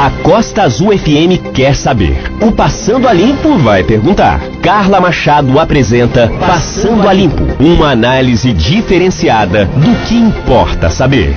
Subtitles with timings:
[0.00, 2.16] A Costa Azul FM quer saber.
[2.40, 4.40] O Passando a Limpo vai perguntar.
[4.62, 11.34] Carla Machado apresenta Passando a Limpo, uma análise diferenciada do que importa saber.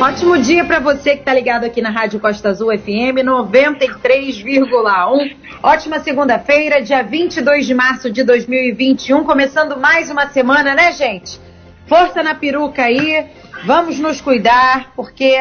[0.00, 5.36] Ótimo dia para você que está ligado aqui na Rádio Costa Azul FM 93,1.
[5.62, 11.38] Ótima segunda-feira, dia 22 de março de 2021, começando mais uma semana, né, gente?
[11.86, 13.26] Força na peruca aí,
[13.66, 15.38] vamos nos cuidar, porque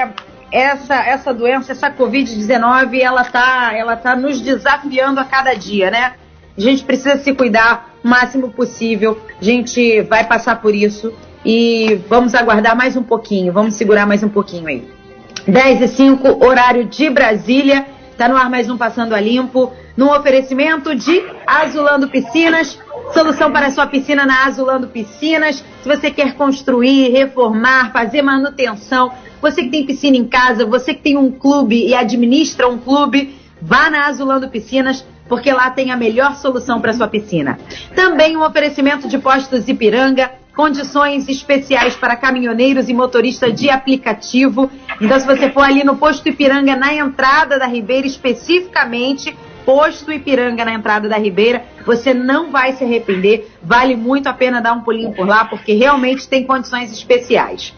[0.52, 6.14] essa, essa doença, essa Covid-19, ela tá, ela tá nos desafiando a cada dia, né?
[6.58, 9.22] A gente precisa se cuidar o máximo possível.
[9.40, 11.14] A gente vai passar por isso
[11.46, 15.00] e vamos aguardar mais um pouquinho, vamos segurar mais um pouquinho aí.
[15.48, 17.86] 10 e 5, horário de Brasília.
[18.18, 22.78] Tá no ar mais um Passando a Limpo, no oferecimento de Azulando Piscinas.
[23.14, 25.64] Solução para sua piscina na Azulando Piscinas.
[25.82, 29.12] Se você quer construir, reformar, fazer manutenção,
[29.42, 33.36] você que tem piscina em casa, você que tem um clube e administra um clube,
[33.62, 37.60] vá na Azulando Piscinas, porque lá tem a melhor solução para sua piscina.
[37.96, 44.70] Também um oferecimento de postos Ipiranga, condições especiais para caminhoneiros e motoristas de aplicativo.
[45.00, 49.34] Então, se você for ali no posto Ipiranga, na entrada da Ribeira, especificamente,
[49.66, 53.50] posto Ipiranga na entrada da Ribeira, você não vai se arrepender.
[53.62, 57.74] Vale muito a pena dar um pulinho por lá, porque realmente tem condições especiais.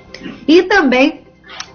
[0.48, 1.22] E também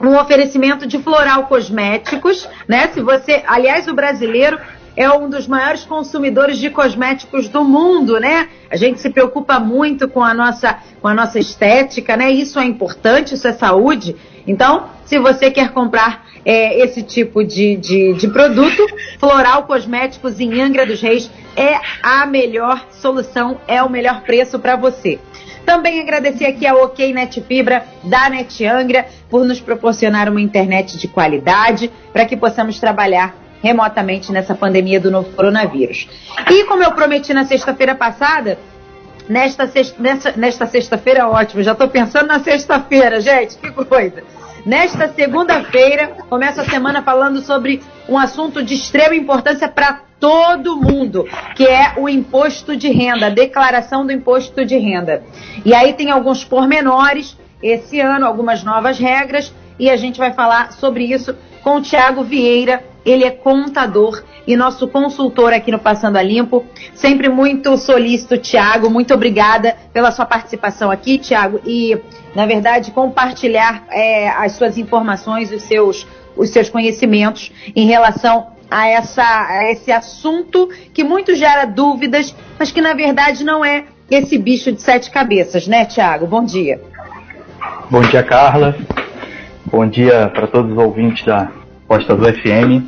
[0.00, 2.88] um oferecimento de floral cosméticos, né?
[2.92, 4.58] Se você, aliás, o brasileiro
[4.96, 8.48] é um dos maiores consumidores de cosméticos do mundo, né?
[8.70, 12.30] A gente se preocupa muito com a nossa, com a nossa estética, né?
[12.30, 14.16] Isso é importante, isso é saúde.
[14.46, 18.86] Então, se você quer comprar é, esse tipo de, de, de produto,
[19.18, 24.76] Floral Cosméticos em Angra dos Reis é a melhor solução, é o melhor preço para
[24.76, 25.18] você.
[25.66, 30.96] Também agradecer aqui a OK Net Fibra da Net Angra por nos proporcionar uma internet
[30.96, 36.08] de qualidade para que possamos trabalhar remotamente nessa pandemia do novo coronavírus.
[36.48, 38.58] E como eu prometi na sexta-feira passada,
[39.28, 39.68] nesta,
[39.98, 44.22] nesta, nesta sexta-feira, ótimo, já estou pensando na sexta-feira, gente, que coisa.
[44.64, 51.26] Nesta segunda-feira, começa a semana falando sobre um assunto de extrema importância para todo mundo,
[51.54, 55.22] que é o imposto de renda, a declaração do imposto de renda.
[55.64, 60.72] E aí tem alguns pormenores esse ano, algumas novas regras, e a gente vai falar
[60.72, 62.82] sobre isso com o Tiago Vieira.
[63.04, 66.64] Ele é contador e nosso consultor aqui no Passando a Limpo.
[66.94, 68.90] Sempre muito solícito, Tiago.
[68.90, 71.60] Muito obrigada pela sua participação aqui, Tiago.
[71.64, 72.00] E,
[72.34, 78.88] na verdade, compartilhar é, as suas informações, os seus, os seus conhecimentos em relação a,
[78.88, 84.38] essa, a esse assunto que muito gera dúvidas, mas que, na verdade, não é esse
[84.38, 86.26] bicho de sete cabeças, né, Tiago?
[86.26, 86.80] Bom dia.
[87.90, 88.76] Bom dia, Carla.
[89.64, 91.50] Bom dia para todos os ouvintes da
[91.88, 92.84] Costa do FM.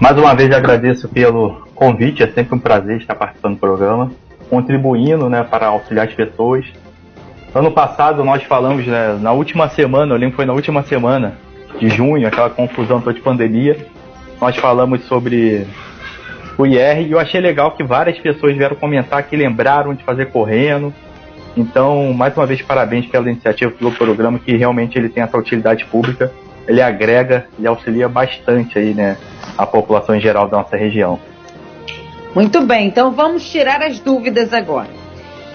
[0.00, 4.10] Mais uma vez agradeço pelo convite, é sempre um prazer estar participando do programa,
[4.48, 6.64] contribuindo né, para auxiliar as pessoas.
[7.54, 11.36] Ano passado nós falamos, né, na última semana, eu lembro que foi na última semana
[11.78, 13.86] de junho, aquela confusão toda de pandemia,
[14.40, 15.66] nós falamos sobre
[16.56, 20.26] o IR e eu achei legal que várias pessoas vieram comentar que lembraram de fazer
[20.26, 20.92] correndo,
[21.58, 25.84] então, mais uma vez, parabéns pela iniciativa do programa, que realmente ele tem essa utilidade
[25.86, 26.32] pública,
[26.68, 29.16] ele agrega e auxilia bastante aí, né,
[29.56, 31.18] a população em geral da nossa região.
[32.32, 34.88] Muito bem, então vamos tirar as dúvidas agora.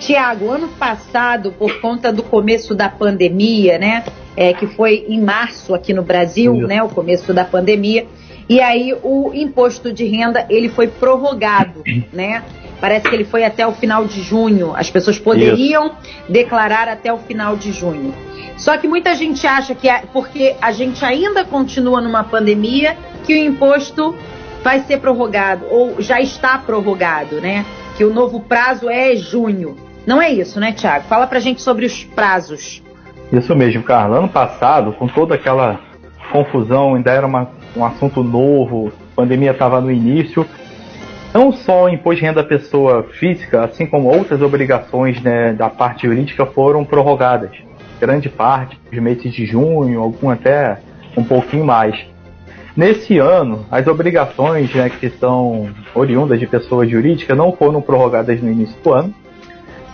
[0.06, 4.04] Tiago, ano passado, por conta do começo da pandemia, né,
[4.36, 8.06] é, que foi em março aqui no Brasil, né, o começo da pandemia,
[8.50, 11.82] e aí o imposto de renda ele foi prorrogado,
[12.12, 12.44] né?
[12.82, 14.74] Parece que ele foi até o final de junho.
[14.76, 15.96] As pessoas poderiam Isso.
[16.28, 18.14] declarar até o final de junho.
[18.58, 23.34] Só que muita gente acha que, é porque a gente ainda continua numa pandemia, que
[23.34, 24.14] o imposto
[24.62, 27.66] vai ser prorrogado, ou já está prorrogado, né?
[27.96, 29.78] Que o novo prazo é junho.
[30.06, 31.06] Não é isso, né, Tiago?
[31.06, 32.82] Fala pra gente sobre os prazos.
[33.32, 34.18] Isso mesmo, Carla.
[34.18, 35.80] Ano passado, com toda aquela
[36.32, 40.46] confusão, ainda era uma, um assunto novo, a pandemia estava no início,
[41.34, 45.70] não só o imposto de renda da pessoa física, assim como outras obrigações né, da
[45.70, 47.52] parte jurídica foram prorrogadas.
[48.00, 50.80] Grande parte, os meses de junho, algum até
[51.18, 52.06] um pouquinho mais.
[52.76, 58.52] Nesse ano, as obrigações né, que são oriundas de pessoa jurídica não foram prorrogadas no
[58.52, 59.14] início do ano.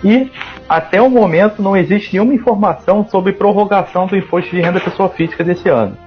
[0.04, 0.31] E
[0.68, 5.10] até o momento não existe nenhuma informação sobre prorrogação do imposto de renda da pessoa
[5.10, 5.98] física desse ano.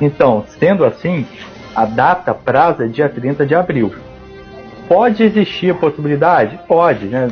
[0.00, 1.26] Então, sendo assim,
[1.74, 3.94] a data prazo é dia 30 de abril.
[4.88, 6.58] Pode existir a possibilidade?
[6.66, 7.28] Pode, né?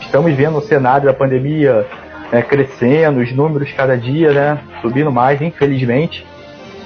[0.00, 1.86] Estamos vendo o cenário da pandemia
[2.32, 6.26] né, crescendo, os números cada dia né, subindo mais, infelizmente.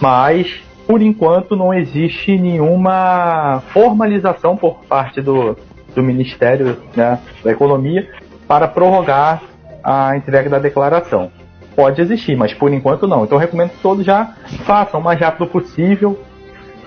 [0.00, 5.56] Mas por enquanto não existe nenhuma formalização por parte do,
[5.94, 8.08] do Ministério né, da Economia
[8.46, 9.42] para prorrogar
[9.82, 11.30] a entrega da declaração.
[11.74, 13.24] Pode existir, mas por enquanto não.
[13.24, 14.32] Então eu recomendo que todos já
[14.64, 16.18] façam o mais rápido possível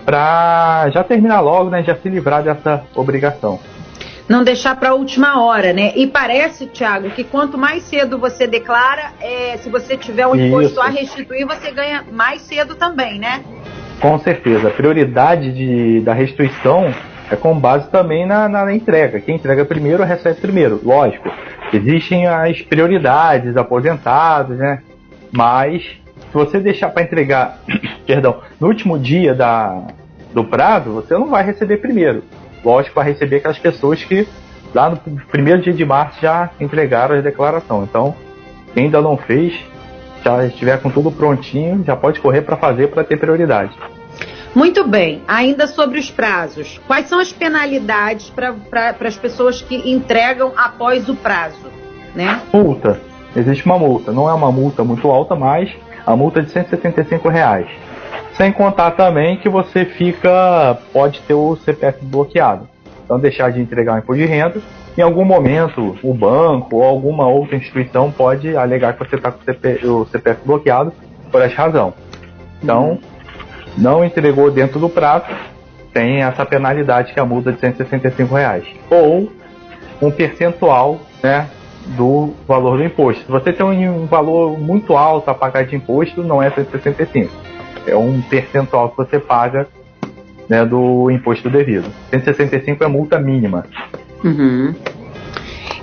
[0.06, 3.60] para já terminar logo, né, já se livrar dessa obrigação
[4.30, 5.92] não deixar para a última hora, né?
[5.96, 10.74] E parece, Tiago, que quanto mais cedo você declara, é, se você tiver um imposto
[10.74, 10.82] Isso.
[10.82, 13.44] a restituir, você ganha mais cedo também, né?
[14.00, 14.68] Com certeza.
[14.68, 16.94] A prioridade de, da restituição
[17.32, 19.20] é com base também na, na, entrega.
[19.20, 20.80] Quem entrega primeiro recebe primeiro.
[20.84, 21.30] Lógico,
[21.74, 24.82] existem as prioridades, aposentados, né?
[25.32, 27.60] Mas se você deixar para entregar,
[28.06, 29.84] perdão, no último dia da,
[30.34, 32.24] do prazo, você não vai receber primeiro
[32.64, 34.28] lógico, para receber aquelas pessoas que
[34.74, 34.98] lá no
[35.32, 37.84] primeiro dia de março já entregaram a declaração.
[37.84, 38.16] Então,
[38.74, 39.60] quem ainda não fez,
[40.24, 43.72] já estiver com tudo prontinho, já pode correr para fazer para ter prioridade.
[44.56, 50.54] Muito bem, ainda sobre os prazos, quais são as penalidades para as pessoas que entregam
[50.58, 51.68] após o prazo?
[52.16, 52.42] Né?
[52.52, 53.00] Multa.
[53.36, 54.12] Existe uma multa.
[54.12, 55.70] Não é uma multa muito alta, mas
[56.06, 57.68] a multa é de 175 reais.
[58.34, 60.78] Sem contar também que você fica.
[60.92, 62.68] pode ter o CPF bloqueado.
[63.06, 64.62] Então deixar de entregar o imposto de renda.
[64.98, 69.40] Em algum momento, o banco ou alguma outra instituição pode alegar que você está com
[69.40, 70.92] o CPF bloqueado
[71.32, 71.94] por essa razão.
[72.62, 73.00] Então, uhum.
[73.78, 75.26] Não entregou dentro do prazo,
[75.94, 78.66] tem essa penalidade que é a multa de 165 reais.
[78.90, 79.32] Ou
[80.02, 81.48] um percentual né,
[81.98, 83.26] do valor do imposto.
[83.26, 87.50] Se você tem um, valor muito alto a pagar de imposto, não é 165
[87.90, 89.68] é um percentual que você paga
[90.48, 91.90] né, do imposto devido.
[92.10, 93.66] 165 é multa mínima.
[94.24, 94.74] Uhum.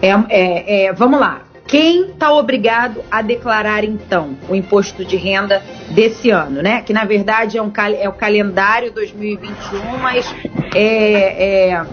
[0.03, 1.41] É, é, é, vamos lá.
[1.67, 6.83] Quem está obrigado a declarar então o imposto de renda desse ano, né?
[6.83, 10.35] Que na verdade é, um, é o calendário 2021, mas
[10.75, 11.87] é, é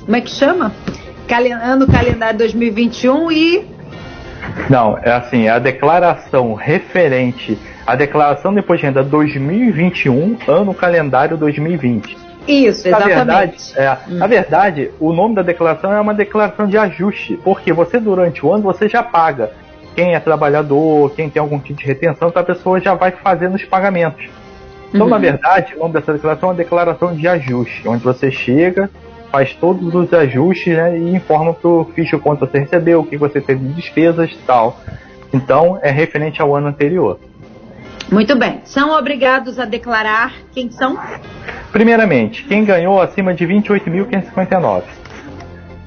[0.00, 0.72] como é que chama?
[1.62, 3.64] Ano calendário 2021 e
[4.68, 10.74] não, é assim, é a declaração referente à declaração de imposto de renda 2021, ano
[10.74, 12.29] calendário 2020.
[12.46, 13.16] Isso, exatamente.
[13.16, 14.16] Na verdade, é, hum.
[14.16, 18.52] na verdade, o nome da declaração é uma declaração de ajuste, porque você durante o
[18.52, 19.52] ano você já paga.
[19.94, 23.54] Quem é trabalhador, quem tem algum tipo de retenção, então a pessoa já vai fazendo
[23.54, 24.28] os pagamentos.
[24.88, 25.10] Então, uhum.
[25.10, 28.90] na verdade, o nome dessa declaração é uma declaração de ajuste, onde você chega,
[29.30, 33.16] faz todos os ajustes né, e informa para o ficho quanto você recebeu, o que
[33.16, 34.80] você teve de despesas e tal.
[35.32, 37.18] Então, é referente ao ano anterior.
[38.10, 38.60] Muito bem.
[38.64, 40.98] São obrigados a declarar quem são?
[41.70, 44.82] Primeiramente, quem ganhou acima de 28.559.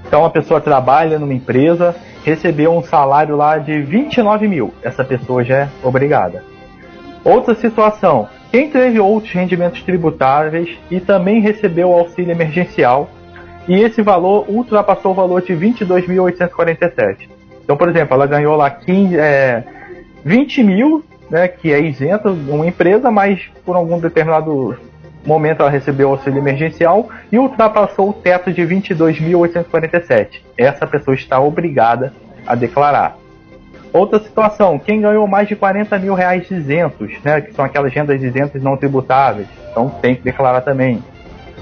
[0.08, 4.74] Então, a pessoa trabalha numa empresa, recebeu um salário lá de 29 mil.
[4.82, 6.44] Essa pessoa já é obrigada.
[7.26, 13.10] Outra situação, quem teve outros rendimentos tributáveis e também recebeu auxílio emergencial
[13.68, 17.30] e esse valor ultrapassou o valor de 22.847.
[17.64, 19.64] Então, por exemplo, ela ganhou lá 15, é,
[20.24, 21.04] 20 mil,
[21.34, 24.78] né, que é isento de uma empresa, mas por algum determinado
[25.26, 30.42] momento ela recebeu auxílio emergencial e ultrapassou o teto de 22.847.
[30.56, 32.14] Essa pessoa está obrigada
[32.46, 33.18] a declarar.
[33.92, 38.22] Outra situação, quem ganhou mais de 40 mil reais isentos, né, que são aquelas rendas
[38.22, 41.04] isentas não tributáveis, então tem que declarar também.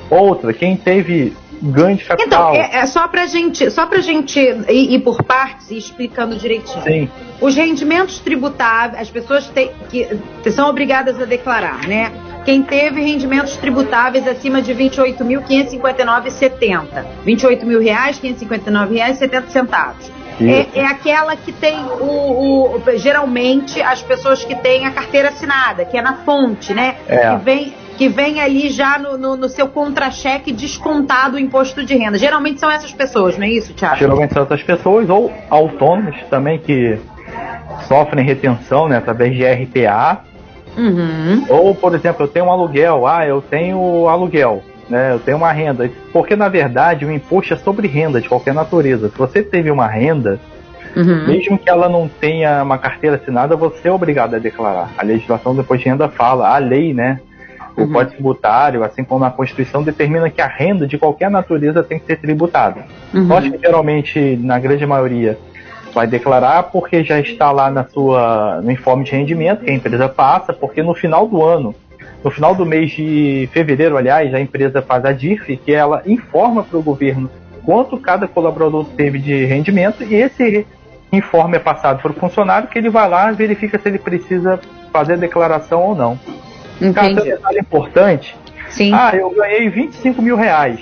[0.09, 2.53] Outra, quem teve ganho de capital.
[2.53, 6.35] Então, é, é só pra gente, só pra gente ir, ir por partes e explicando
[6.35, 6.83] direitinho.
[6.83, 7.09] Sim.
[7.39, 10.19] Os rendimentos tributáveis, as pessoas te, que
[10.51, 12.11] são obrigadas a declarar, né?
[12.43, 17.05] Quem teve rendimentos tributáveis acima de R$ 28.559,70.
[17.23, 20.11] 28 mil reais, 559 reais, 70 centavos.
[20.39, 25.85] É, é, aquela que tem o, o, geralmente as pessoas que têm a carteira assinada,
[25.85, 26.95] que é na fonte, né?
[27.07, 27.29] É.
[27.29, 31.95] Que vem que vem ali já no, no, no seu contra-cheque descontado o imposto de
[31.95, 32.17] renda.
[32.17, 33.97] Geralmente são essas pessoas, não é isso, Tiago?
[33.97, 36.97] Geralmente são essas pessoas, ou autônomos também que
[37.87, 40.23] sofrem retenção né, através de RPA.
[40.75, 41.45] Uhum.
[41.47, 45.51] Ou, por exemplo, eu tenho um aluguel, ah, eu tenho aluguel, né, eu tenho uma
[45.51, 45.87] renda.
[46.11, 49.09] Porque, na verdade, o imposto é sobre renda de qualquer natureza.
[49.09, 50.39] Se você teve uma renda,
[50.93, 51.25] Uhum.
[51.25, 54.89] Mesmo que ela não tenha uma carteira assinada, você é obrigado a declarar.
[54.97, 57.21] A legislação do imposto de renda fala, a lei, né,
[57.75, 57.91] o uhum.
[57.91, 62.05] Código Tributário, assim como a Constituição, determina que a renda de qualquer natureza tem que
[62.05, 62.85] ser tributada.
[63.13, 63.27] Uhum.
[63.51, 65.37] que geralmente, na grande maioria,
[65.93, 70.09] vai declarar porque já está lá na sua, no informe de rendimento que a empresa
[70.09, 71.75] passa, porque no final do ano,
[72.23, 76.63] no final do mês de fevereiro, aliás, a empresa faz a DIRF, que ela informa
[76.63, 77.29] para o governo
[77.65, 80.65] quanto cada colaborador teve de rendimento e esse
[81.11, 84.59] informe é passado para o funcionário que ele vai lá e verifica se ele precisa
[84.91, 86.19] fazer a declaração ou não.
[86.81, 87.15] Entendi.
[87.15, 88.35] Cara, detalhe importante.
[88.69, 88.91] Sim.
[88.93, 90.79] Ah, eu ganhei 25 mil reais.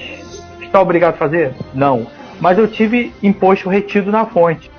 [0.62, 1.52] Está obrigado a fazer?
[1.74, 2.08] Não.
[2.40, 4.70] Mas eu tive imposto retido na fonte.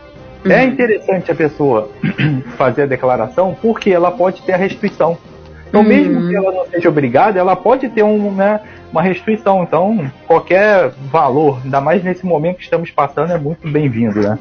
[0.44, 0.68] É Uhum.
[0.68, 1.90] interessante a pessoa
[2.56, 5.18] fazer a declaração porque ela pode ter a restrição.
[5.70, 5.86] Então, Uhum.
[5.88, 8.60] mesmo que ela não seja obrigada, ela pode ter um, né,
[8.92, 9.62] uma restrição.
[9.62, 14.36] Então, qualquer valor, ainda mais nesse momento que estamos passando, é muito bem-vindo, né?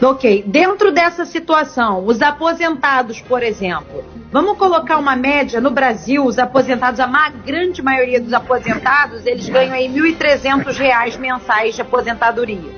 [0.00, 6.38] Ok, dentro dessa situação, os aposentados, por exemplo, vamos colocar uma média no Brasil, os
[6.38, 12.70] aposentados, a ma grande maioria dos aposentados, eles ganham aí 1.300 reais mensais de aposentadoria.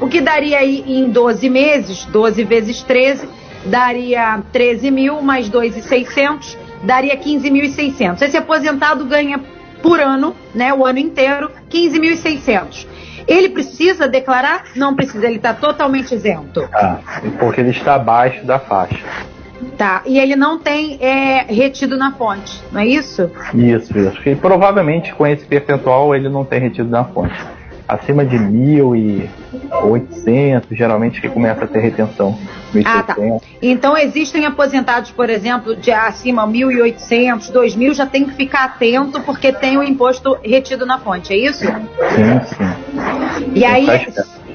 [0.00, 3.28] O que daria aí em 12 meses, 12 vezes 13,
[3.64, 8.22] daria 13 mil mais 2.600, daria 15.600.
[8.22, 9.40] Esse aposentado ganha
[9.82, 12.86] por ano, né, o ano inteiro, 15.600.
[13.26, 14.64] Ele precisa declarar?
[14.76, 16.68] Não precisa, ele está totalmente isento.
[16.72, 16.98] Ah,
[17.38, 19.04] porque ele está abaixo da faixa.
[19.76, 23.30] Tá, e ele não tem é, retido na fonte, não é isso?
[23.54, 24.28] Isso, isso.
[24.28, 27.34] E provavelmente com esse percentual ele não tem retido na fonte.
[27.88, 32.36] Acima de 1.800, geralmente que começa a ter retenção.
[32.74, 32.82] 1.600.
[32.84, 33.14] Ah, tá.
[33.62, 39.52] Então existem aposentados, por exemplo, de acima 1.800, 2.000, já tem que ficar atento porque
[39.52, 41.64] tem o imposto retido na fonte, é isso?
[41.64, 42.74] Sim, sim.
[43.54, 43.86] E aí,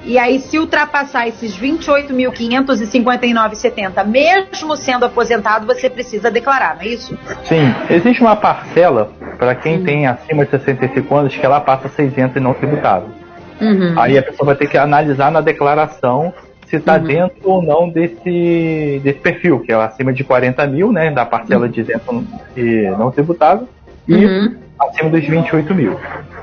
[0.04, 7.18] e aí se ultrapassar esses 28.559,70, mesmo sendo aposentado, você precisa declarar, não é isso?
[7.46, 11.90] Sim, existe uma parcela para quem tem acima de 65 anos que ela passa a
[11.90, 13.21] ser isenta e não tributável.
[13.62, 13.94] Uhum.
[14.00, 16.34] Aí a pessoa vai ter que analisar na declaração
[16.68, 17.04] se está Uhum.
[17.04, 21.68] dentro ou não desse, desse perfil, que é acima de 40 mil, né, da parcela
[21.70, 22.26] de isento
[22.56, 23.68] e não tributável,
[24.08, 24.56] e Uhum.
[24.80, 26.00] acima dos 28 mil.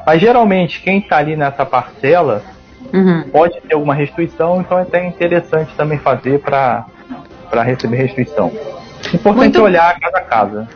[0.06, 2.42] Mas geralmente quem está ali nessa parcela
[2.92, 3.22] Uhum.
[3.32, 6.84] pode ter alguma restrição, então é até interessante também fazer para
[7.64, 8.52] receber restrição.
[9.12, 10.68] Importante Muito- olhar cada casa.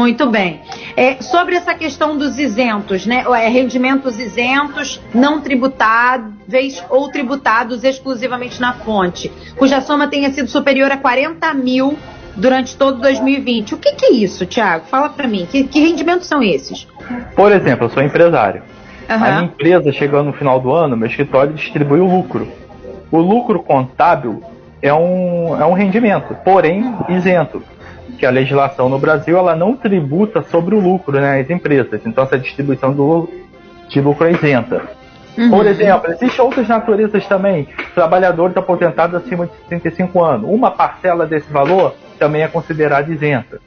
[0.00, 0.62] Muito bem.
[0.96, 3.22] É, sobre essa questão dos isentos, né?
[3.34, 10.90] É, rendimentos isentos, não tributáveis ou tributados exclusivamente na fonte, cuja soma tenha sido superior
[10.90, 11.98] a 40 mil
[12.34, 13.74] durante todo 2020.
[13.74, 14.86] O que, que é isso, Tiago?
[14.86, 15.46] Fala para mim.
[15.50, 16.88] Que, que rendimentos são esses?
[17.36, 18.62] Por exemplo, eu sou empresário.
[19.06, 22.48] A minha empresa, chegando no final do ano, meu escritório distribui o lucro.
[23.10, 24.42] O lucro contábil
[24.80, 27.62] é um, é um rendimento, porém isento.
[28.20, 32.02] Que a legislação no Brasil ela não tributa sobre o lucro, né, as empresas.
[32.04, 33.26] Então essa distribuição do,
[33.88, 34.82] de lucro é isenta.
[35.38, 35.48] Uhum.
[35.48, 37.66] Por exemplo, existem outras naturezas também.
[37.94, 40.50] Trabalhadores aposentados acima de 65 anos.
[40.50, 43.58] Uma parcela desse valor também é considerada isenta.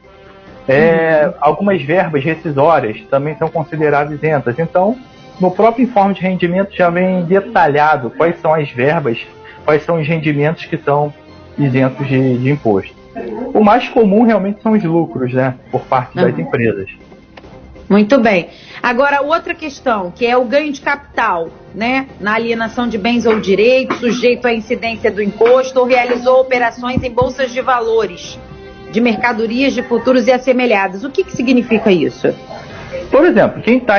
[0.68, 4.60] É, Algumas verbas rescisórias também são consideradas isentas.
[4.60, 4.96] Então,
[5.42, 9.18] no próprio informe de rendimento já vem detalhado quais são as verbas,
[9.66, 11.12] quais são os rendimentos que são
[11.58, 13.03] isentos de, de imposto.
[13.54, 16.42] O mais comum realmente são os lucros, né, por parte das Aham.
[16.42, 16.90] empresas.
[17.90, 18.50] Muito bem.
[18.82, 22.08] Agora, outra questão, que é o ganho de capital, né?
[22.20, 27.12] Na alienação de bens ou direitos, sujeito à incidência do imposto, ou realizou operações em
[27.12, 28.40] bolsas de valores,
[28.92, 31.04] de mercadorias, de futuros e assemelhados.
[31.04, 32.34] O que, que significa isso?
[33.12, 33.98] Por exemplo, quem está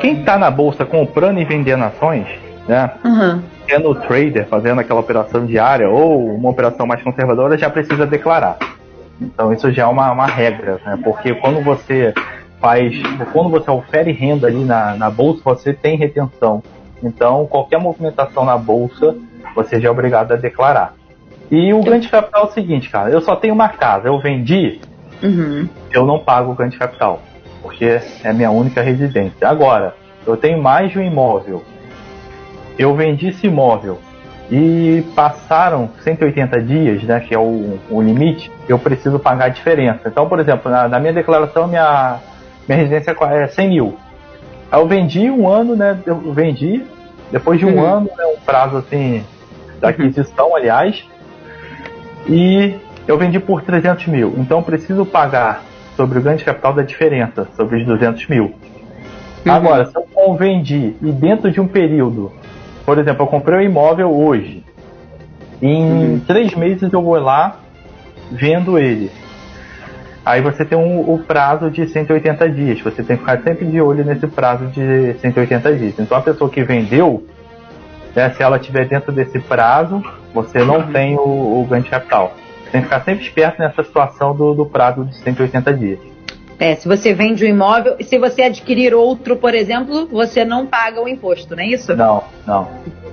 [0.00, 2.26] quem tá na bolsa comprando e vendendo ações,
[2.68, 3.42] né, Uhum.
[3.68, 8.56] sendo trader, fazendo aquela operação diária ou uma operação mais conservadora, já precisa declarar.
[9.20, 10.98] Então isso já é uma, uma regra, né?
[11.02, 12.12] porque quando você
[12.60, 12.92] faz,
[13.32, 16.62] quando você ofere renda ali na, na bolsa, você tem retenção.
[17.02, 19.14] Então qualquer movimentação na bolsa,
[19.54, 20.94] você já é obrigado a declarar.
[21.50, 24.18] E o ganho de capital é o seguinte, cara, eu só tenho uma casa, eu
[24.18, 24.80] vendi,
[25.22, 25.66] Uhum.
[25.92, 27.22] eu não pago o ganho de capital,
[27.62, 29.48] porque é minha única residência.
[29.48, 29.94] Agora,
[30.26, 31.62] eu tenho mais de um imóvel.
[32.78, 33.98] Eu vendi esse imóvel
[34.50, 40.00] e passaram 180 dias, né, que é o, o limite, eu preciso pagar a diferença.
[40.06, 42.18] Então, por exemplo, na, na minha declaração, minha,
[42.68, 43.96] minha residência é 100 mil.
[44.70, 46.82] Aí eu vendi um ano, né, eu vendi,
[47.32, 47.84] depois de um Uhum.
[47.84, 49.24] ano, né, um prazo assim,
[49.80, 51.04] da aquisição, aliás,
[52.28, 52.74] e
[53.06, 54.34] eu vendi por 300 mil.
[54.38, 55.62] Então eu preciso pagar
[55.96, 58.54] sobre o ganho de capital da diferença, sobre os 200 mil.
[59.44, 62.32] Agora, se eu vendi e dentro de um período,
[62.86, 64.64] por exemplo, eu comprei um imóvel hoje,
[65.60, 67.58] em três meses eu vou lá,
[68.30, 69.10] vendo ele.
[70.24, 72.80] Aí você tem um, o prazo de 180 dias.
[72.80, 75.98] Você tem que ficar sempre de olho nesse prazo de 180 dias.
[75.98, 77.26] Então a pessoa que vendeu,
[78.14, 80.02] né, se ela estiver dentro desse prazo,
[80.34, 82.34] você não tem o, o ganho de capital.
[82.64, 85.98] Você tem que ficar sempre esperto nessa situação do, do prazo de 180 dias.
[86.58, 91.02] É, se você vende um imóvel, se você adquirir outro, por exemplo, você não paga
[91.02, 91.94] o imposto, não é isso?
[91.94, 92.68] Não, não.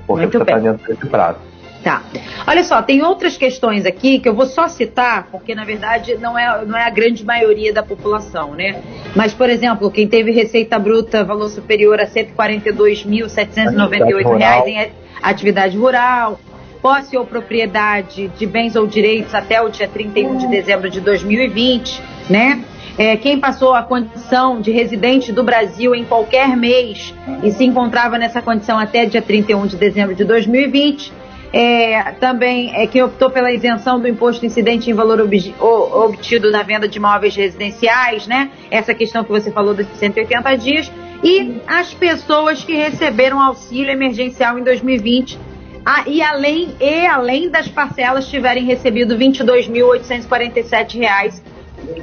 [0.07, 1.39] Porque Muito você está dentro desse prazo.
[1.83, 2.01] Tá.
[2.47, 6.39] Olha só, tem outras questões aqui que eu vou só citar, porque na verdade não
[6.39, 8.81] é, não é a grande maioria da população, né?
[9.13, 14.89] Mas, por exemplo, quem teve receita bruta valor superior a R$ 142.798 em
[15.21, 16.39] atividade rural,
[16.81, 22.01] posse ou propriedade de bens ou direitos até o dia 31 de dezembro de 2020,
[22.29, 22.63] né?
[22.97, 28.19] É, quem passou a condição de residente do Brasil em qualquer mês e se encontrava
[28.19, 31.11] nessa condição até dia 31 de dezembro de 2020,
[31.51, 36.63] é, também é quem optou pela isenção do imposto incidente em valor ob obtido na
[36.63, 38.51] venda de imóveis residenciais, né?
[38.69, 40.91] Essa questão que você falou dos 180 dias.
[41.23, 45.39] E as pessoas que receberam auxílio emergencial em 2020
[45.85, 51.41] ah, e, além, e além das parcelas tiverem recebido R$ 22.847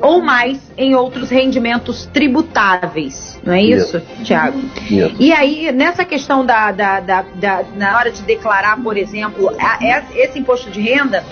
[0.00, 3.40] ou mais em outros rendimentos tributáveis.
[3.44, 4.24] Não é isso, isso.
[4.24, 4.58] Tiago?
[4.90, 5.16] Isso.
[5.18, 9.78] E aí, nessa questão da, da, da, da, na hora de declarar, por exemplo, a,
[10.14, 11.24] esse imposto de renda,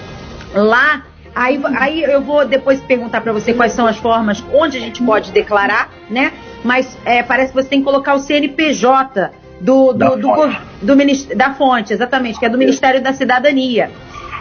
[0.54, 1.04] lá
[1.34, 5.00] Aí, aí eu vou depois perguntar para você quais são as formas onde a gente
[5.00, 6.32] pode declarar, né?
[6.64, 9.30] Mas é, parece que você tem que colocar o CNPJ
[9.60, 10.60] do, do, da, do, fonte.
[10.82, 13.88] Do, do, da fonte, exatamente, que é do Ministério da Cidadania.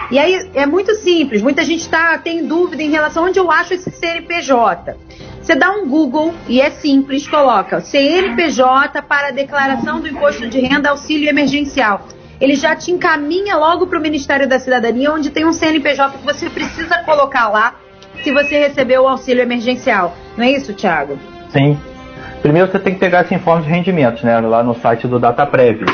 [0.09, 3.51] E aí é muito simples, muita gente tá, tem dúvida em relação a onde eu
[3.51, 4.95] acho esse CNPJ.
[5.41, 10.89] Você dá um Google e é simples, coloca CNPJ para declaração do imposto de renda
[10.89, 12.07] auxílio emergencial.
[12.39, 16.25] Ele já te encaminha logo para o Ministério da Cidadania, onde tem um CNPJ que
[16.25, 17.75] você precisa colocar lá
[18.23, 20.15] se você recebeu o auxílio emergencial.
[20.37, 21.17] Não é isso, Thiago?
[21.49, 21.77] Sim.
[22.41, 24.39] Primeiro você tem que pegar esse informe de rendimentos, né?
[24.39, 25.85] Lá no site do DataPrev.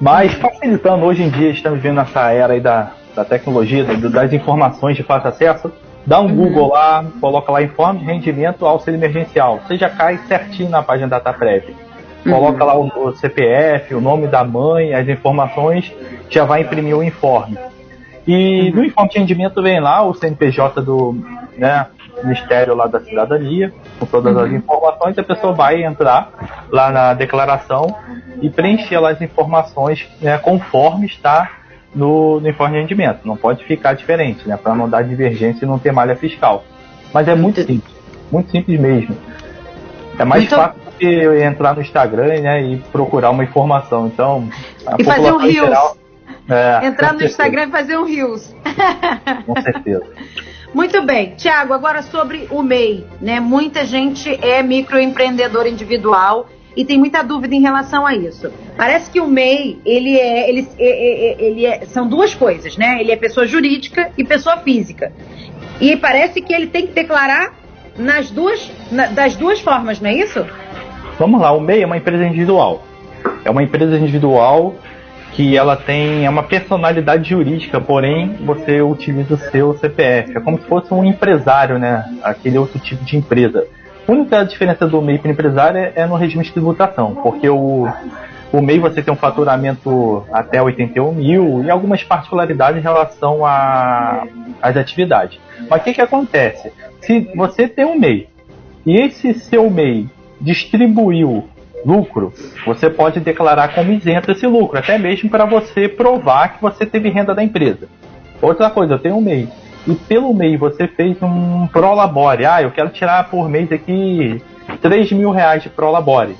[0.00, 4.96] Mas facilitando, hoje em dia estamos vendo essa era aí da, da tecnologia, das informações
[4.96, 5.72] de fácil acesso.
[6.06, 6.36] Dá um uhum.
[6.36, 9.60] Google lá, coloca lá informe de rendimento auxílio emergencial.
[9.66, 11.74] Você já cai certinho na página da DataPrev.
[12.24, 12.32] Uhum.
[12.32, 15.92] Coloca lá o, o, CPF, o nome da mãe, as informações,
[16.28, 17.58] já vai imprimir o informe.
[18.26, 18.76] E uhum.
[18.76, 21.16] no informe de rendimento vem lá o CNPJ do,
[21.56, 21.86] né,
[22.22, 24.42] Ministério lá da Cidadania, com todas uhum.
[24.42, 26.30] as informações, a pessoa vai entrar
[26.70, 27.94] lá na declaração
[28.40, 31.50] e preencher lá as informações né, conforme está
[31.96, 33.20] no, informe de rendimento.
[33.24, 36.64] Não pode ficar diferente, né, para não dar divergência e não ter malha fiscal.
[37.12, 37.94] Mas é muito simples,
[38.30, 39.16] muito simples mesmo.
[40.18, 40.58] É mais então...
[40.58, 44.06] fácil do que entrar no Instagram né, e procurar uma informação.
[44.06, 44.48] Então,
[44.98, 45.54] e fazer um Reels.
[45.54, 45.96] Geral,
[46.48, 48.54] é, Entrar no Instagram e fazer um Reels.
[49.46, 50.04] Com certeza.
[50.74, 53.40] Muito bem, Tiago, agora sobre o MEI, né?
[53.40, 58.52] Muita gente é microempreendedor individual e tem muita dúvida em relação a isso.
[58.76, 62.76] Parece que o MEI, ele é, ele, é, é, é, ele é, são duas coisas,
[62.76, 63.00] né?
[63.00, 65.10] Ele é pessoa jurídica e pessoa física.
[65.80, 67.54] E parece que ele tem que declarar
[67.96, 70.44] nas duas, na, das duas formas, não é isso?
[71.18, 72.84] Vamos lá, o MEI é uma empresa individual.
[73.42, 74.74] É uma empresa individual
[75.32, 80.36] que ela tem uma personalidade jurídica, porém você utiliza o seu CPF.
[80.36, 82.04] É como se fosse um empresário, né?
[82.22, 83.66] Aquele outro tipo de empresa.
[84.08, 87.88] Única diferença do MEI para empresário é, no regime de tributação, porque o,
[88.52, 94.76] o MEI você tem um faturamento até 81 mil e algumas particularidades em relação às
[94.76, 95.40] atividades.
[95.68, 96.72] Mas o que, que acontece?
[97.00, 98.28] Se você tem um MEI
[98.84, 100.08] e esse seu MEI
[100.40, 101.48] distribuiu
[101.84, 102.32] lucro,
[102.64, 107.08] você pode declarar como isento esse lucro, até mesmo para você provar que você teve
[107.08, 107.88] renda da empresa.
[108.40, 109.48] Outra coisa, eu tenho um mês.
[109.86, 112.44] E pelo mês você fez um prolabore.
[112.44, 114.42] Ah, eu quero tirar por mês aqui
[114.80, 116.36] 3 mil reais de prolabore.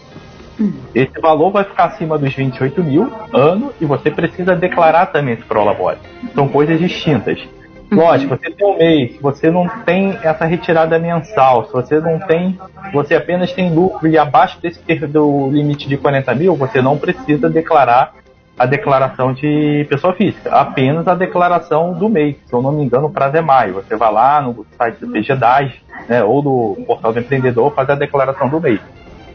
[0.94, 5.44] Esse valor vai ficar acima dos 28 mil ano e você precisa declarar também esse
[5.44, 5.98] prolabore.
[6.34, 7.38] São coisas distintas.
[7.90, 12.18] Lógico, você tem um mês, se você não tem essa retirada mensal, se você não
[12.18, 12.58] tem,
[12.92, 17.48] você apenas tem lucro e abaixo desse do limite de 40 mil, você não precisa
[17.48, 18.14] declarar
[18.58, 22.36] a declaração de pessoa física, apenas a declaração do mês.
[22.46, 23.74] Se eu não me engano, o prazo é maio.
[23.74, 25.72] Você vai lá no site do PGDAS,
[26.08, 28.80] né, ou do portal do empreendedor, fazer a declaração do mês.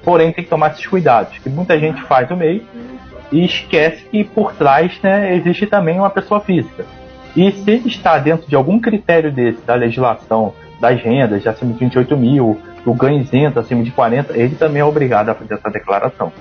[0.03, 2.63] Porém, tem que tomar esses cuidados, que muita gente faz o mês
[3.31, 6.85] e esquece que por trás né, existe também uma pessoa física.
[7.35, 11.71] E se ele está dentro de algum critério desse, da legislação das rendas de acima
[11.71, 15.53] de 28 mil, do ganho isento acima de 40, ele também é obrigado a fazer
[15.53, 16.33] essa declaração.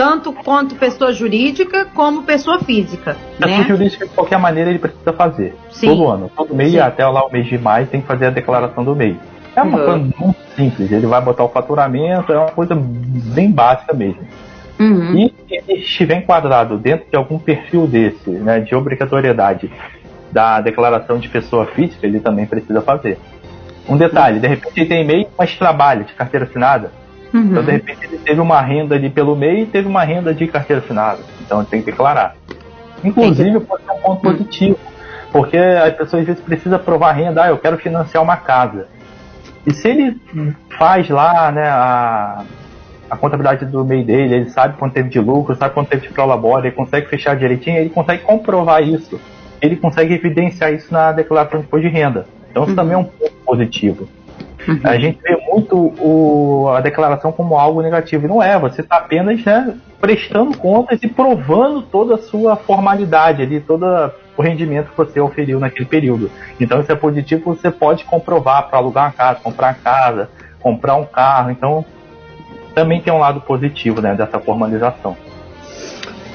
[0.00, 3.18] Tanto quanto pessoa jurídica como pessoa física.
[3.38, 3.64] Pessoa né?
[3.64, 5.54] jurídica, de qualquer maneira, ele precisa fazer.
[5.70, 5.88] Sim.
[5.88, 6.30] Todo ano.
[6.34, 6.78] Todo mês, Sim.
[6.78, 9.18] até lá o mês de maio, tem que fazer a declaração do mês.
[9.54, 9.84] É uma uhum.
[9.84, 10.90] coisa muito simples.
[10.90, 14.22] Ele vai botar o faturamento, é uma coisa bem básica mesmo.
[14.78, 15.18] Uhum.
[15.18, 19.70] E se ele estiver enquadrado dentro de algum perfil desse, né, de obrigatoriedade
[20.32, 23.18] da declaração de pessoa física, ele também precisa fazer.
[23.86, 26.90] Um detalhe, de repente ele tem e-mail, mas trabalha de carteira assinada.
[27.32, 27.50] Uhum.
[27.50, 30.46] Então, de repente, ele teve uma renda ali pelo MEI e teve uma renda de
[30.46, 31.20] carteira assinada.
[31.40, 32.34] Então, ele tem que declarar.
[33.04, 34.78] Inclusive, pode ser um ponto positivo.
[35.32, 38.88] Porque as pessoas às vezes precisam provar renda, ah, eu quero financiar uma casa.
[39.66, 40.20] E se ele
[40.76, 42.44] faz lá né, a,
[43.08, 46.12] a contabilidade do MEI dele, ele sabe quanto teve de lucro, sabe quanto teve de
[46.12, 49.20] prolabore, ele consegue fechar direitinho, ele consegue comprovar isso.
[49.60, 52.26] Ele consegue evidenciar isso na declaração de imposto de renda.
[52.50, 52.76] Então isso uhum.
[52.76, 54.08] também é um ponto positivo.
[54.66, 54.80] Uhum.
[54.82, 58.28] A gente vê muito o, a declaração como algo negativo.
[58.28, 63.60] Não é, você está apenas né, prestando contas e provando toda a sua formalidade ali,
[63.60, 63.84] todo
[64.36, 66.30] o rendimento que você oferiu naquele período.
[66.60, 70.96] Então isso é positivo, você pode comprovar para alugar uma casa, comprar uma casa, comprar
[70.96, 71.50] um carro.
[71.50, 71.84] Então
[72.74, 75.16] também tem um lado positivo né, dessa formalização.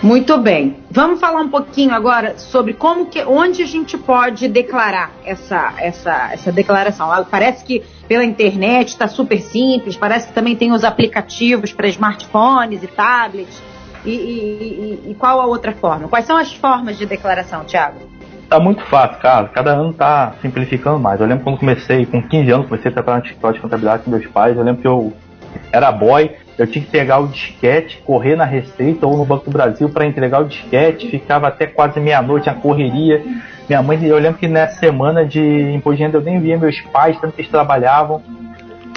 [0.01, 0.77] Muito bem.
[0.91, 6.29] Vamos falar um pouquinho agora sobre como que, onde a gente pode declarar essa, essa,
[6.31, 7.10] essa declaração.
[7.29, 12.84] Parece que pela internet está super simples, parece que também tem os aplicativos para smartphones
[12.84, 13.62] e tablets.
[14.05, 16.08] E, e, e, qual a outra forma?
[16.08, 17.97] Quais são as formas de declaração, Tiago?
[18.47, 19.47] Tá muito fácil, cara.
[19.47, 21.19] Cada ano tá simplificando mais.
[21.19, 24.12] Eu lembro quando comecei, com 15 anos, comecei a trabalhar no escritório de contabilidade com
[24.12, 24.55] meus pais.
[24.55, 25.12] Eu lembro que eu
[25.72, 29.52] era boy, eu tinha que pegar o disquete, correr na Receita ou no Banco do
[29.52, 33.24] Brasil para entregar o disquete, ficava até quase meia-noite a correria.
[33.68, 35.41] Minha mãe, eu lembro que nessa semana de
[35.74, 38.22] imposto de renda eu nem via meus pais, tanto que eles trabalhavam.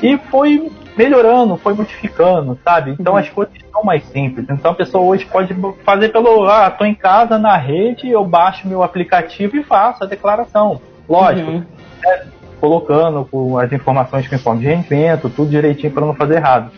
[0.03, 2.97] E foi melhorando, foi modificando, sabe?
[2.99, 3.19] Então uhum.
[3.19, 4.47] as coisas são mais simples.
[4.49, 8.69] Então a pessoa hoje pode fazer pelo, ah, tô em casa na rede, eu baixo
[8.69, 10.81] meu aplicativo e faço a declaração.
[11.09, 11.65] Lógico, uhum.
[12.05, 12.27] né?
[12.61, 16.71] Colocando com as informações com informe de rendimento, tudo direitinho para não fazer errado.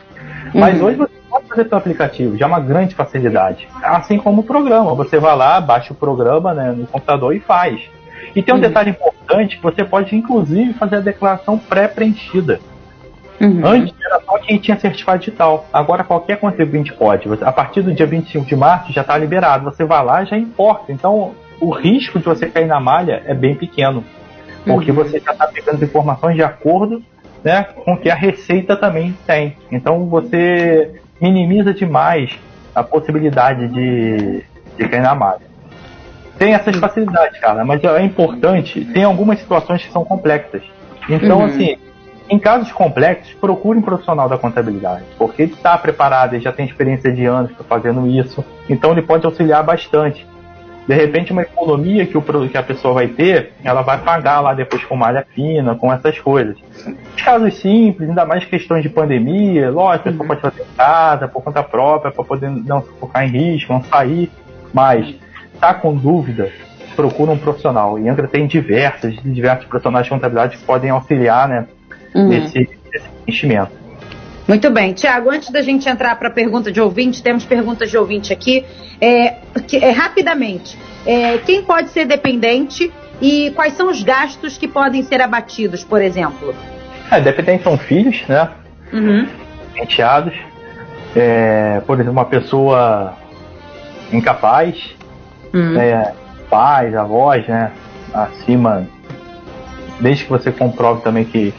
[0.55, 0.87] Mas uhum.
[0.87, 3.69] hoje você pode fazer pelo aplicativo, já é uma grande facilidade.
[3.83, 7.81] Assim como o programa, você vai lá, baixa o programa né, no computador e faz.
[8.35, 8.63] E tem um uhum.
[8.63, 12.61] detalhe importante, você pode inclusive fazer a declaração pré-preenchida.
[13.41, 13.63] Uhum.
[13.65, 15.67] Antes era só quem tinha certificado digital.
[15.73, 17.27] Agora qualquer contribuinte pode.
[17.43, 19.65] A partir do dia 25 de março já está liberado.
[19.65, 20.93] Você vai lá já importa.
[20.93, 24.05] Então o risco de você cair na malha é bem pequeno.
[24.65, 24.97] Porque uhum.
[24.97, 27.03] você já está pegando informações de acordo
[27.43, 29.57] né, com que a receita também tem.
[29.71, 32.39] Então você minimiza demais
[32.75, 34.43] a possibilidade de,
[34.77, 35.51] de cair na malha.
[36.39, 38.85] Tem essas facilidades, cara, mas é importante.
[38.87, 40.63] Tem algumas situações que são complexas.
[41.09, 41.45] Então, uhum.
[41.45, 41.77] assim,
[42.31, 46.65] em casos complexos, procure um profissional da contabilidade, porque ele está preparado, ele já tem
[46.65, 50.25] experiência de anos fazendo isso, então ele pode auxiliar bastante.
[50.87, 54.55] De repente, uma economia que, o, que a pessoa vai ter, ela vai pagar lá
[54.55, 56.57] depois com malha fina, com essas coisas.
[57.17, 61.29] Os casos simples, ainda mais questões de pandemia, lógico, a pessoa pode fazer em casa,
[61.29, 64.31] por conta própria, para poder não focar em risco, não sair.
[64.73, 65.15] Mas,
[65.61, 66.51] tá com dúvida,
[66.97, 67.99] procura um profissional.
[67.99, 71.67] E Angra tem diversos, diversos profissionais de contabilidade que podem auxiliar né,
[72.15, 72.29] uhum.
[72.29, 73.81] nesse, nesse investimento.
[74.51, 74.93] Muito bem.
[74.93, 78.65] Tiago, antes da gente entrar para a pergunta de ouvinte, temos perguntas de ouvinte aqui.
[79.01, 79.30] É,
[79.67, 85.03] que, é, rapidamente, é, quem pode ser dependente e quais são os gastos que podem
[85.03, 86.55] ser abatidos, por exemplo?
[87.11, 88.49] É, dependentes são filhos, né?
[88.93, 89.27] Uhum.
[89.77, 90.35] Enteados.
[91.15, 93.15] É, por exemplo, uma pessoa
[94.13, 94.95] incapaz,
[95.53, 95.79] uhum.
[95.79, 96.15] é,
[96.49, 97.73] pais, avós, né?
[98.13, 98.87] Acima,
[100.01, 101.55] desde que você comprove também que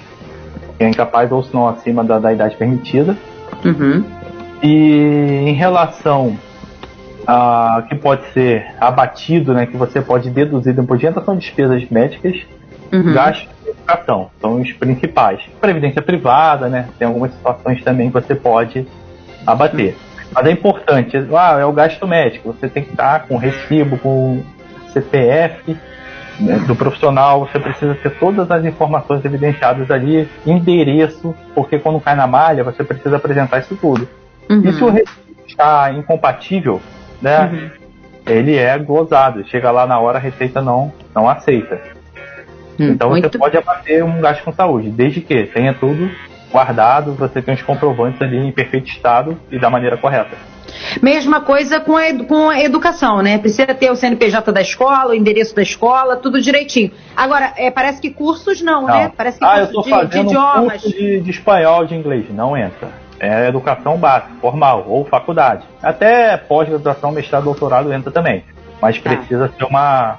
[0.80, 3.16] é incapaz ou se não acima da, da idade permitida.
[3.64, 4.04] Uhum.
[4.64, 6.38] E em relação
[7.28, 11.88] a que pode ser abatido, né, que você pode deduzir imposto de renda, são despesas
[11.90, 12.36] médicas,
[12.92, 13.14] uhum.
[13.14, 15.42] gastos de educação, são os principais.
[15.60, 18.88] Previdência privada, né, tem algumas situações também que você pode
[19.46, 19.94] abater.
[19.94, 20.30] Uhum.
[20.34, 24.42] Mas é importante, ah, é o gasto médico, você tem que estar com recibo, com
[24.94, 25.78] CPF,
[26.40, 32.16] né, do profissional, você precisa ter todas as informações evidenciadas ali, endereço, porque quando cai
[32.16, 34.08] na malha, você precisa apresentar isso tudo.
[34.50, 34.62] Uhum.
[34.66, 35.12] E se o recibo
[35.46, 36.82] está incompatível,
[37.22, 37.70] né, uhum.
[38.26, 39.46] ele é gozado.
[39.48, 41.80] Chega lá na hora, a receita não, não aceita.
[42.80, 46.10] Hum, então você pode abater um gasto com saúde, desde que tenha tudo
[46.52, 50.36] guardado, você tem os comprovantes ali em perfeito estado e da maneira correta.
[51.02, 53.38] Mesma coisa com a, com a educação, né?
[53.38, 56.92] Precisa ter o CNPJ da escola, o endereço da escola, tudo direitinho.
[57.16, 58.94] Agora, é, parece que cursos não, né?
[58.94, 59.00] não.
[59.00, 59.12] né?
[59.16, 60.58] Parece que ah, eu tô de, fazendo de idiomas.
[60.58, 62.90] Um curso de, de espanhol, de inglês, não entra.
[63.24, 65.64] É educação básica, formal, ou faculdade.
[65.84, 68.44] Até pós-graduação, mestrado, doutorado entra também.
[68.82, 69.16] Mas tá.
[69.16, 69.50] precisa ah.
[69.56, 70.18] ser uma,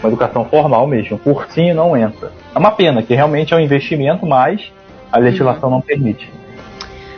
[0.00, 1.18] uma educação formal mesmo.
[1.18, 2.32] Cursinho não entra.
[2.54, 4.72] É uma pena, que realmente é um investimento, mas
[5.12, 5.74] a legislação uhum.
[5.74, 6.26] não permite.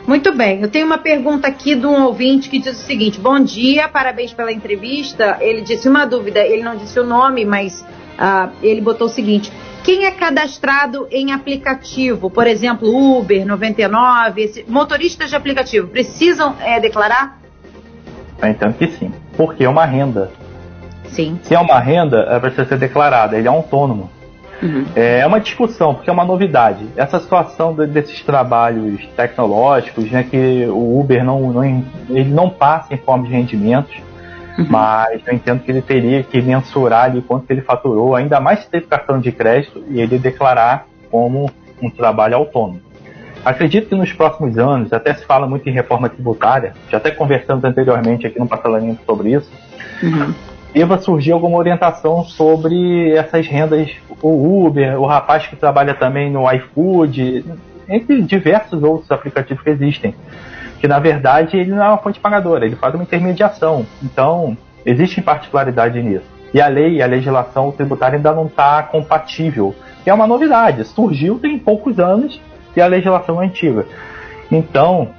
[0.05, 3.39] Muito bem, eu tenho uma pergunta aqui de um ouvinte que diz o seguinte: Bom
[3.39, 5.37] dia, parabéns pela entrevista.
[5.39, 7.81] Ele disse uma dúvida, ele não disse o nome, mas
[8.19, 9.51] uh, ele botou o seguinte:
[9.85, 16.79] Quem é cadastrado em aplicativo, por exemplo, Uber, 99, esse, motoristas de aplicativo, precisam é,
[16.79, 17.39] declarar?
[18.41, 20.31] Então que sim, porque é uma renda.
[21.09, 21.39] Sim.
[21.43, 23.37] Se é uma renda, é precisa ser declarada.
[23.37, 24.09] Ele é autônomo.
[24.61, 24.85] Uhum.
[24.95, 26.87] É uma discussão, porque é uma novidade.
[26.95, 31.63] Essa situação de, desses trabalhos tecnológicos, né, que o Uber não, não,
[32.09, 33.95] ele não passa em forma de rendimentos,
[34.57, 34.67] uhum.
[34.69, 38.59] mas eu entendo que ele teria que mensurar ali quanto que ele faturou, ainda mais
[38.59, 41.49] se teve cartão de crédito, e ele declarar como
[41.81, 42.81] um trabalho autônomo.
[43.43, 47.63] Acredito que nos próximos anos, até se fala muito em reforma tributária, já até conversamos
[47.63, 49.51] anteriormente aqui no Passalamento sobre isso,
[50.01, 50.33] uhum
[50.75, 53.91] deva surgir alguma orientação sobre essas rendas,
[54.21, 57.45] o Uber, o rapaz que trabalha também no iFood,
[57.87, 60.15] entre diversos outros aplicativos que existem.
[60.79, 63.85] Que na verdade ele não é uma fonte pagadora, ele faz uma intermediação.
[64.03, 66.25] Então, existe particularidade nisso.
[66.53, 69.75] E a lei, a legislação tributária ainda não está compatível.
[70.03, 72.39] Que é uma novidade, surgiu tem poucos anos
[72.75, 73.85] e a legislação é antiga.
[74.51, 75.09] Então,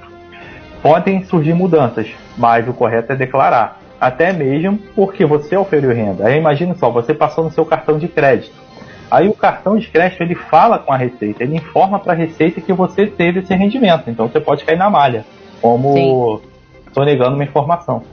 [0.81, 3.79] podem surgir mudanças, mas o correto é declarar.
[3.99, 6.27] Até mesmo porque você oferiu renda.
[6.27, 8.66] Aí imagina só, você passou no seu cartão de crédito.
[9.09, 12.59] Aí o cartão de crédito ele fala com a Receita, ele informa para a Receita
[12.59, 14.09] que você teve esse rendimento.
[14.09, 15.25] Então você pode cair na malha,
[15.61, 16.41] como
[16.85, 18.03] estou negando uma informação.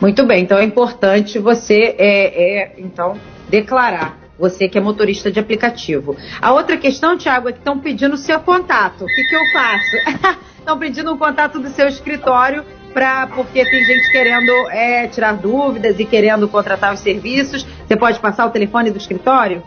[0.00, 3.14] Muito bem, então é importante você é, é, então
[3.48, 4.18] declarar.
[4.38, 6.14] Você que é motorista de aplicativo.
[6.42, 9.04] A outra questão, Tiago, é que estão pedindo o seu contato.
[9.04, 10.36] O que, que eu faço?
[10.58, 12.62] Estão pedindo o contato do seu escritório
[12.96, 17.66] pra, porque tem gente querendo é, tirar dúvidas e querendo contratar os serviços.
[17.86, 19.62] Você pode passar o telefone do escritório?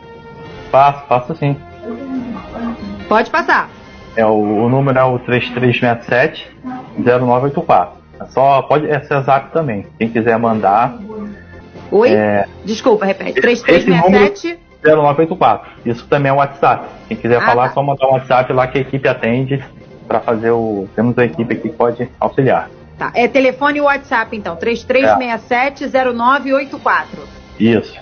[0.72, 1.56] Passo, passo sim.
[3.08, 3.70] Pode passar.
[4.16, 6.58] É, o, o número é o 3367
[6.98, 8.00] 0984.
[8.20, 9.00] É só, pode é
[9.54, 9.86] também.
[10.00, 10.98] Quem quiser mandar.
[11.92, 12.10] Oi?
[12.12, 13.40] É, Desculpa, repete.
[13.40, 15.70] 3367 0984.
[15.86, 16.88] Isso também é o WhatsApp.
[17.08, 17.70] Quem quiser ah, falar, tá.
[17.70, 19.64] é só mandar um WhatsApp lá que a equipe atende
[20.08, 20.88] para fazer o.
[20.96, 22.70] Temos a equipe aqui que pode auxiliar.
[23.00, 23.12] Tá.
[23.16, 24.58] É telefone e WhatsApp, então.
[24.58, 27.06] 3367-0984.
[27.58, 27.98] Isso.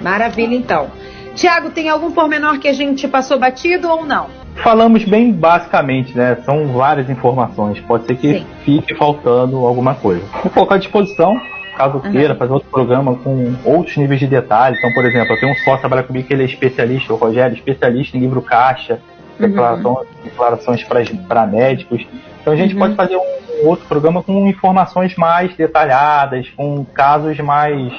[0.00, 0.88] Maravilha, então.
[1.34, 4.26] Tiago, tem algum pormenor que a gente passou batido ou não?
[4.56, 6.36] Falamos bem basicamente, né?
[6.44, 7.80] São várias informações.
[7.80, 8.46] Pode ser que Sim.
[8.64, 10.22] fique faltando alguma coisa.
[10.42, 11.40] Vou colocar à disposição,
[11.76, 12.12] caso uhum.
[12.12, 14.76] queira, fazer outro programa com outros níveis de detalhe.
[14.76, 17.16] Então, por exemplo, eu tenho um sócio que trabalha comigo que ele é especialista, o
[17.16, 19.00] Rogério, especialista em livro caixa,
[19.38, 20.06] uhum.
[20.24, 22.06] declarações para médicos.
[22.40, 22.80] Então a gente uhum.
[22.80, 27.92] pode fazer um outro programa com informações mais detalhadas, com casos mais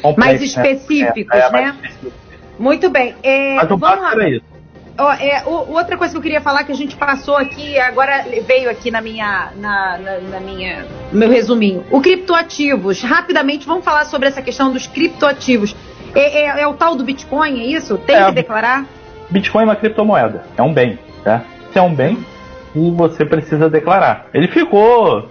[0.00, 0.72] complexos, mais né?
[0.72, 1.40] específicos, né?
[1.40, 1.76] É, é, né?
[1.80, 2.14] Mais
[2.58, 3.14] Muito bem.
[3.22, 4.12] É, Mas o vamos lá.
[4.12, 4.54] Era isso.
[4.96, 8.24] Oh, é, o, outra coisa que eu queria falar que a gente passou aqui, agora
[8.46, 11.84] veio aqui na minha, na, na, na minha, no meu resuminho.
[11.90, 13.02] O criptoativos.
[13.02, 15.74] Rapidamente, vamos falar sobre essa questão dos criptoativos.
[16.14, 17.98] É, é, é o tal do Bitcoin, é isso?
[17.98, 18.86] Tem é, que declarar?
[19.34, 21.42] Bitcoin é uma criptomoeda, é um bem, tá?
[21.72, 22.24] Se é um bem,
[22.72, 24.26] e você precisa declarar.
[24.32, 25.28] Ele ficou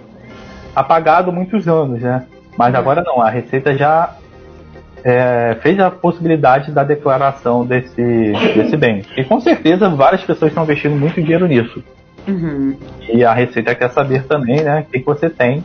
[0.76, 2.26] apagado muitos anos, né?
[2.54, 2.80] Mas uhum.
[2.80, 4.14] agora não, a Receita já
[5.02, 9.00] é, fez a possibilidade da declaração desse, desse bem.
[9.16, 11.82] E com certeza várias pessoas estão investindo muito dinheiro nisso.
[12.28, 12.76] Uhum.
[13.08, 15.64] E a Receita quer saber também, né, o que, que você tem.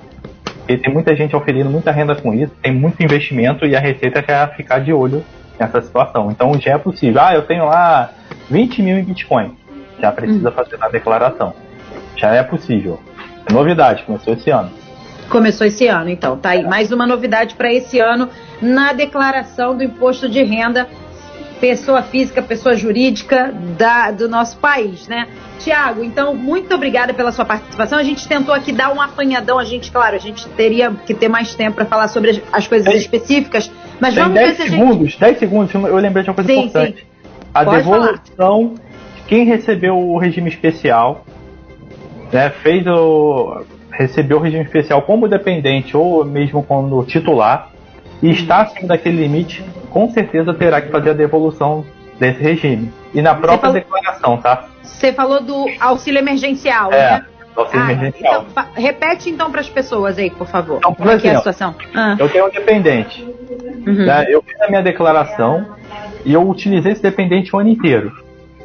[0.59, 4.23] Porque tem muita gente oferindo muita renda com isso, tem muito investimento e a Receita
[4.23, 5.25] quer ficar de olho
[5.59, 6.31] nessa situação.
[6.31, 7.21] Então já é possível.
[7.21, 8.11] Ah, eu tenho lá
[8.49, 9.55] 20 mil em Bitcoin.
[10.01, 10.55] Já precisa uhum.
[10.55, 11.53] fazer a declaração.
[12.15, 12.99] Já é possível.
[13.49, 14.71] É novidade, começou esse ano.
[15.29, 16.37] Começou esse ano, então.
[16.37, 18.29] Tá aí mais uma novidade para esse ano
[18.61, 20.87] na declaração do imposto de renda
[21.59, 25.27] pessoa física, pessoa jurídica da, do nosso país, né?
[25.59, 27.99] Tiago, então, muito obrigada pela sua participação.
[27.99, 31.27] A gente tentou aqui dar um apanhadão, a gente, claro, a gente teria que ter
[31.27, 34.67] mais tempo para falar sobre as, as coisas dez, específicas, mas vamos ver se a
[34.67, 34.79] gente...
[34.79, 36.99] segundos, 10 segundos, eu lembrei de uma coisa sim, importante.
[36.99, 37.08] Sim.
[37.53, 39.25] A Pode devolução falar.
[39.27, 41.25] quem recebeu o regime especial,
[42.31, 47.69] né, fez o recebeu o regime especial como dependente ou mesmo como titular
[48.21, 51.85] e está acima daquele limite, com certeza terá que fazer a devolução
[52.17, 52.91] desse regime.
[53.13, 54.65] E na própria falou, declaração, tá?
[54.83, 57.25] Você falou do auxílio emergencial, é, né?
[57.55, 58.45] Auxílio ah, emergencial.
[58.51, 60.77] Então, repete então para as pessoas aí, por favor.
[60.77, 61.75] Então, por exemplo, é, é a situação?
[61.93, 62.15] Ah.
[62.19, 63.23] Eu tenho um dependente.
[63.23, 64.05] Uhum.
[64.05, 64.25] Né?
[64.29, 65.65] Eu fiz a minha declaração
[66.25, 68.11] e eu utilizei esse dependente o ano inteiro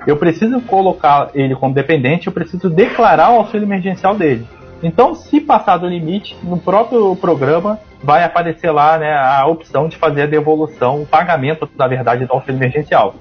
[0.07, 4.47] eu preciso colocar ele como dependente, eu preciso declarar o auxílio emergencial dele.
[4.83, 9.97] Então, se passar do limite, no próprio programa vai aparecer lá né, a opção de
[9.97, 13.15] fazer a devolução, o pagamento, na verdade, do auxílio emergencial.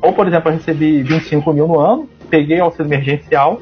[0.00, 3.60] Ou, por exemplo, eu recebi 25 mil no ano, peguei o auxílio emergencial,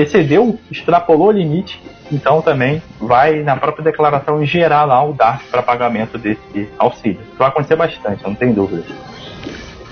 [0.00, 5.62] excedeu, extrapolou o limite, então também vai na própria declaração gerar lá o DARF para
[5.62, 7.20] pagamento desse auxílio.
[7.20, 8.84] Isso vai acontecer bastante, não tem dúvida.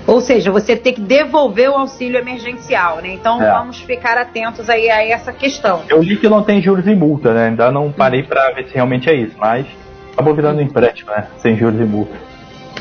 [0.07, 3.09] Ou seja, você tem que devolver o auxílio emergencial, né?
[3.09, 3.51] Então é.
[3.51, 5.81] vamos ficar atentos aí a essa questão.
[5.89, 7.47] Eu li que não tem juros e multa, né?
[7.47, 9.65] Ainda não parei para ver se realmente é isso, mas
[10.13, 11.27] acabou virando empréstimo, né?
[11.39, 12.15] Sem juros e multa.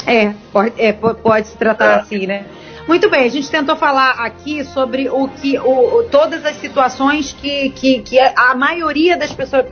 [0.06, 1.94] É, pode, é, pode se tratar é.
[1.96, 2.44] assim, né?
[2.86, 7.70] Muito bem, a gente tentou falar aqui sobre o que o, todas as situações que,
[7.70, 9.66] que, que a maioria das pessoas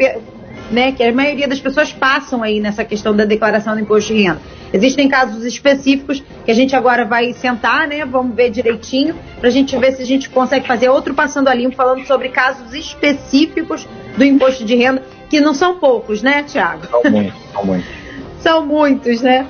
[0.70, 4.22] né, que a maioria das pessoas passam aí nessa questão da declaração do imposto de
[4.22, 4.40] renda.
[4.72, 8.05] Existem casos específicos que a gente agora vai sentar, né?
[8.05, 11.55] Vamos ver direitinho, para a gente ver se a gente consegue fazer outro passando a
[11.55, 16.87] limpo falando sobre casos específicos do imposto de renda, que não são poucos, né, Tiago?
[16.88, 17.88] São muitos, são muitos.
[18.42, 19.46] são muitos, né?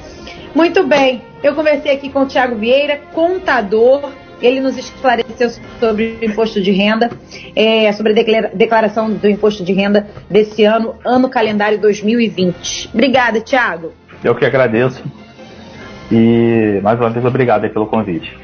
[0.54, 1.22] Muito bem.
[1.44, 6.70] Eu conversei aqui com o Tiago Vieira, contador ele nos esclareceu sobre o imposto de
[6.70, 7.10] renda,
[7.54, 12.88] é, sobre a declaração do imposto de renda desse ano, ano calendário 2020.
[12.94, 13.92] Obrigada, Tiago.
[14.24, 15.04] Eu que agradeço.
[16.10, 18.34] E mais uma vez, obrigado pelo convite.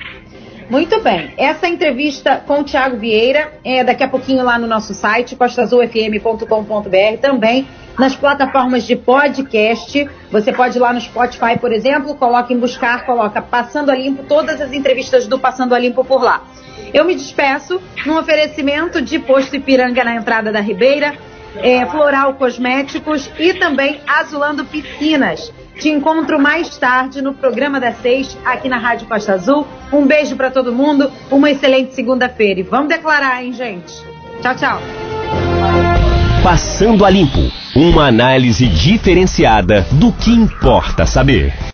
[0.70, 1.34] Muito bem.
[1.36, 7.20] Essa entrevista com o Tiago Vieira é daqui a pouquinho lá no nosso site, costasufm.com.br,
[7.20, 7.66] também
[7.98, 10.08] nas plataformas de podcast.
[10.30, 14.22] Você pode ir lá no Spotify, por exemplo, coloca em buscar, coloca Passando a Limpo,
[14.22, 16.44] todas as entrevistas do Passando a Limpo por lá.
[16.94, 21.14] Eu me despeço num oferecimento de posto Ipiranga na entrada da Ribeira,
[21.56, 25.52] é, Floral Cosméticos e também Azulando Piscinas.
[25.80, 29.66] Te encontro mais tarde no programa das seis, aqui na Rádio Costa Azul.
[29.90, 32.60] Um beijo para todo mundo, uma excelente segunda-feira.
[32.60, 33.90] E vamos declarar, hein, gente?
[34.42, 34.80] Tchau, tchau.
[36.42, 41.54] Passando a Limpo uma análise diferenciada do que importa saber.